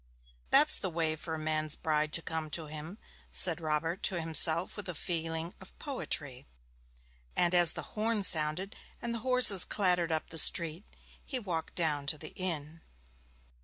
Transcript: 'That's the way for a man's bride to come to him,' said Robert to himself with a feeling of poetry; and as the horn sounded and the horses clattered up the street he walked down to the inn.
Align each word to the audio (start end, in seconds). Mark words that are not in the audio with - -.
'That's 0.49 0.79
the 0.79 0.89
way 0.89 1.15
for 1.15 1.35
a 1.35 1.37
man's 1.37 1.75
bride 1.75 2.11
to 2.11 2.23
come 2.23 2.49
to 2.49 2.65
him,' 2.65 2.97
said 3.31 3.61
Robert 3.61 4.01
to 4.01 4.19
himself 4.19 4.75
with 4.75 4.89
a 4.89 4.95
feeling 4.95 5.53
of 5.61 5.77
poetry; 5.77 6.47
and 7.35 7.53
as 7.53 7.73
the 7.73 7.83
horn 7.93 8.23
sounded 8.23 8.75
and 8.99 9.13
the 9.13 9.19
horses 9.19 9.63
clattered 9.63 10.11
up 10.11 10.31
the 10.31 10.39
street 10.39 10.85
he 11.23 11.37
walked 11.37 11.75
down 11.75 12.07
to 12.07 12.17
the 12.17 12.33
inn. 12.35 12.81